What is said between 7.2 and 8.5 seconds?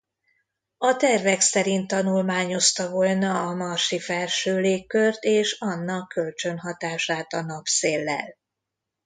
a napszéllel.